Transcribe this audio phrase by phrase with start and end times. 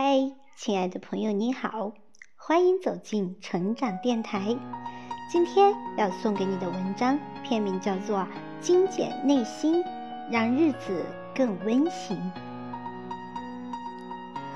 [0.00, 1.92] 嗨，亲爱的朋友，你好，
[2.36, 4.56] 欢迎走进成长电台。
[5.28, 8.18] 今天要送给你的文章片名叫做
[8.60, 9.82] 《精简内心，
[10.30, 12.16] 让日子更温馨》。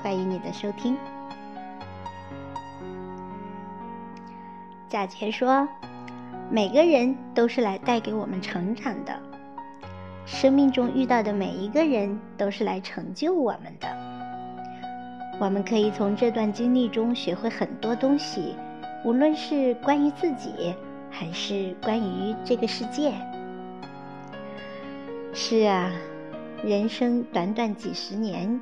[0.01, 0.97] 欢迎你的收听。
[4.87, 5.67] 贾杰说
[6.49, 9.21] ：“每个人都是来带给我们成长的，
[10.25, 13.93] 生命中遇到的每一个人都是来成就我们的。”
[15.43, 18.55] 我们可以从这段经历中学会很多东西，
[19.03, 20.73] 无论是关于自己，
[21.11, 23.11] 还是关于这个世界。
[25.33, 25.91] 是啊，
[26.63, 28.57] 人生短短几十年，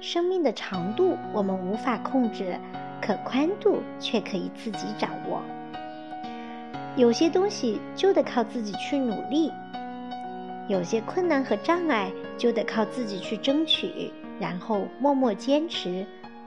[0.00, 2.58] 生命的长度我们无法控制，
[3.00, 5.40] 可宽度却可以自己掌握。
[6.96, 9.52] 有些东西就得靠自己去努力，
[10.66, 14.10] 有些困难和障碍就得靠自己去争取。
[14.40, 16.04] 然后默默坚持，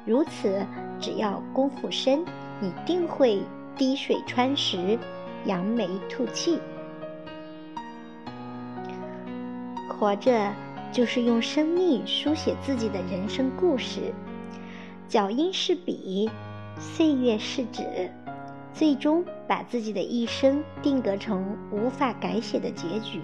[0.07, 0.65] 如此，
[1.01, 2.23] 只要功夫深，
[2.61, 3.41] 一定会
[3.75, 4.97] 滴水穿石，
[5.43, 6.59] 扬眉吐气。
[9.89, 10.53] 活着
[10.93, 14.13] 就是用生命书写自己的人生故事，
[15.09, 16.29] 脚印是笔，
[16.79, 18.09] 岁月是纸，
[18.73, 23.21] 最终把自己的一生定格成无法改写的结局。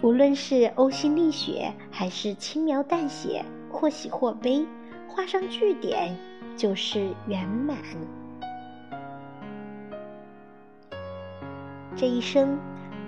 [0.00, 4.66] 无论是呕心沥血，还是轻描淡写，或喜或悲，
[5.08, 6.16] 画上句点
[6.56, 7.76] 就是圆满。
[11.96, 12.58] 这一生，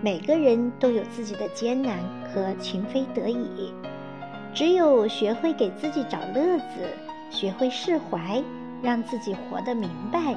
[0.02, 3.72] 每个人都有自己的艰难和情非得已，
[4.54, 6.88] 只有学会给自己找乐子，
[7.30, 8.42] 学会释怀，
[8.82, 10.34] 让自己活得明白，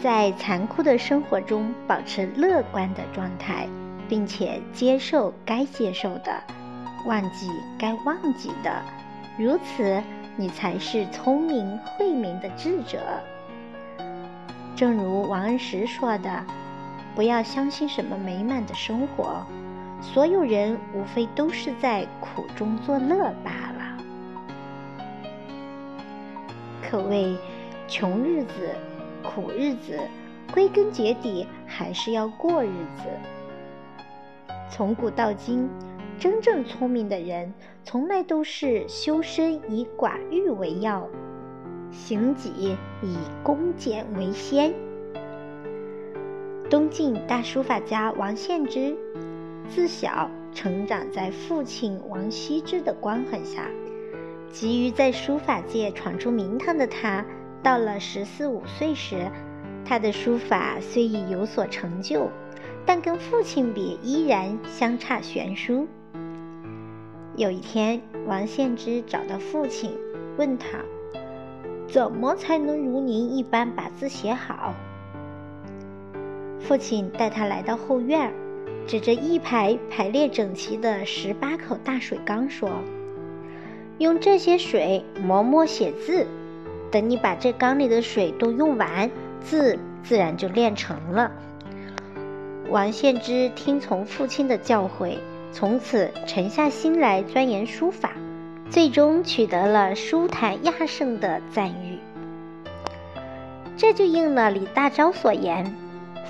[0.00, 3.68] 在残酷的生活中保持乐观的状态。
[4.08, 6.40] 并且接受该接受的，
[7.06, 8.80] 忘记该忘记的，
[9.38, 10.02] 如此
[10.36, 12.98] 你才是聪明慧明的智者。
[14.74, 16.44] 正如王安石说的
[17.14, 19.46] ：“不要相信什么美满的生活，
[20.00, 23.96] 所有人无非都是在苦中作乐罢了。”
[26.82, 27.36] 可谓
[27.88, 28.74] 穷日子、
[29.22, 29.98] 苦日子，
[30.52, 34.54] 归根结底还是要过日子。
[34.70, 35.68] 从古到今，
[36.18, 37.52] 真正聪明的人，
[37.84, 41.06] 从来都是修身以寡欲为要，
[41.90, 44.72] 行己以恭俭为先。
[46.70, 48.96] 东晋大书法家王献之，
[49.68, 53.70] 自小成长在父亲王羲之的光环下，
[54.50, 57.24] 急于在书法界闯出名堂的他，
[57.62, 59.30] 到了十四五岁时，
[59.84, 62.30] 他的书法虽已有所成就。
[62.88, 65.86] 但跟父亲比，依然相差悬殊。
[67.36, 69.90] 有一天，王献之找到父亲，
[70.38, 70.78] 问他
[71.86, 74.72] ：“怎么才能如您一般把字写好？”
[76.58, 78.32] 父亲带他来到后院，
[78.86, 82.70] 指着一排排列整齐的十八口大水缸说
[83.98, 86.26] ：“用这些水磨墨写字，
[86.90, 89.10] 等你把这缸里的水都用完，
[89.40, 91.30] 字自然就练成了。”
[92.70, 95.18] 王献之听从父亲的教诲，
[95.52, 98.12] 从此沉下心来钻研书法，
[98.70, 101.98] 最终取得了书坛亚圣的赞誉。
[103.76, 105.74] 这就应了李大钊所言：“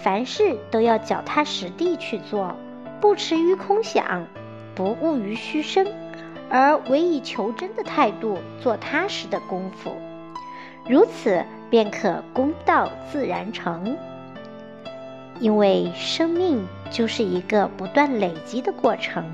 [0.03, 2.57] 凡事都要脚踏实地去做，
[3.01, 4.27] 不驰于空想，
[4.75, 5.87] 不骛于虚声，
[6.49, 9.93] 而唯以求真的态度做踏实的功夫，
[10.89, 13.97] 如此便可功到自然成。”
[15.41, 19.25] 因为生命就是一个不断累积的过程，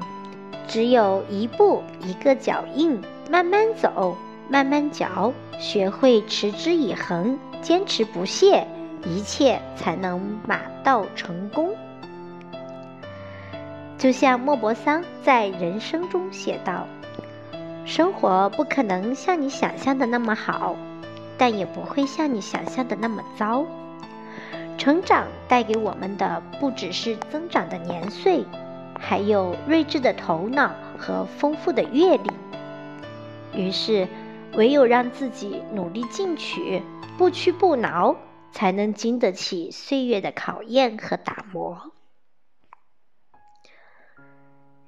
[0.66, 4.16] 只有一步一个脚印，慢慢走，
[4.48, 8.66] 慢慢嚼，学会持之以恒，坚持不懈，
[9.04, 11.70] 一切才能马到成功。
[13.96, 16.88] 就像莫泊桑在人生中写道
[17.86, 20.74] ：“生活不可能像你想象的那么好，
[21.38, 23.64] 但也不会像你想象的那么糟。”
[24.82, 28.44] 成长带给我们的不只是增长的年岁，
[28.98, 32.28] 还有睿智的头脑和丰富的阅历。
[33.54, 34.08] 于是，
[34.54, 36.82] 唯有让自己努力进取，
[37.16, 38.16] 不屈不挠，
[38.50, 41.92] 才能经得起岁月的考验和打磨。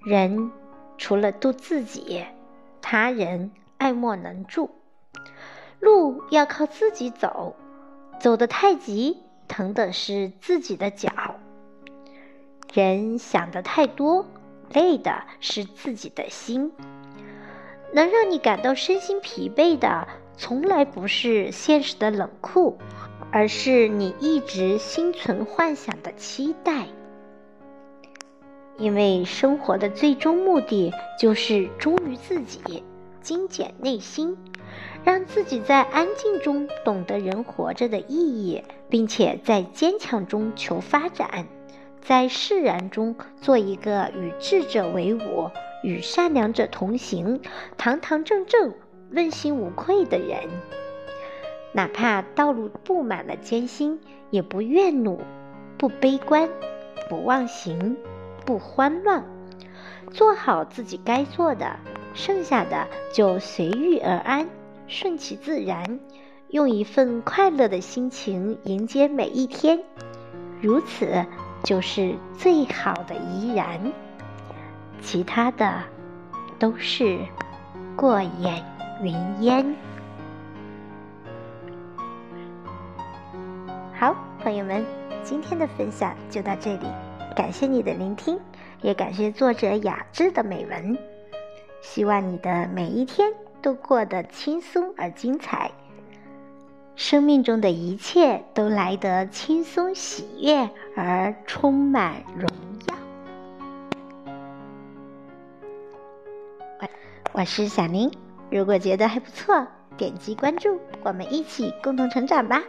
[0.05, 0.51] 人
[0.99, 2.25] 除了渡自己，
[2.83, 4.73] 他人爱莫能助。
[5.79, 7.55] 路要靠自己走，
[8.19, 9.23] 走得太急。
[9.49, 11.11] 疼的是自己的脚，
[12.73, 14.27] 人想的太多，
[14.73, 16.73] 累的是自己的心。
[17.93, 22.77] 能让你感到身心疲惫的，从来不是现实的冷酷，
[23.31, 26.87] 而是你一直心存幻想的期待。
[28.77, 32.83] 因为生活的最终目的就是忠于自己，
[33.23, 34.37] 精简内心，
[35.05, 41.47] 让自己在安静中懂得人活着的意义，并且在坚强中求发展，
[42.01, 45.51] 在释然中做一个与智者为伍、
[45.83, 47.41] 与善良者同行、
[47.77, 48.75] 堂堂正正、
[49.11, 50.49] 问心无愧的人。
[51.73, 55.21] 哪怕道路布满了艰辛，也不怨怒，
[55.77, 56.49] 不悲观，
[57.09, 57.97] 不忘形。
[58.47, 59.25] 不慌乱，
[60.11, 61.79] 做好自己该做的，
[62.13, 64.51] 剩下的就随遇而安，
[64.95, 65.99] 顺其自然，
[66.51, 69.81] 用一份快乐的心情迎接每一天，
[70.63, 71.27] 如此
[71.65, 73.93] 就是最好的怡然，
[75.03, 75.83] 其他的
[76.61, 77.19] 都是
[77.97, 78.65] 过眼
[79.03, 79.75] 云烟。
[83.93, 84.15] 好，
[84.45, 84.87] 朋友们，
[85.25, 86.87] 今天的分享就到这里。
[87.35, 88.39] 感谢你的聆听，
[88.81, 90.97] 也感谢作者雅致的美文。
[91.81, 93.33] 希望你的每一天
[93.65, 95.71] 都过得轻松而精彩，
[96.97, 102.47] 生命中的一切都来得轻松喜悦而充满荣
[102.89, 102.95] 耀。
[106.79, 106.89] 我
[107.33, 108.13] 我是小林，
[108.51, 109.67] 如果觉得还不错，
[109.97, 112.63] 点击关注，我们一起共同成长吧。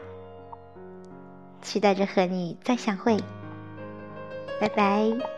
[1.61, 3.17] 期待着和你再相会。
[4.61, 5.34] 拜拜。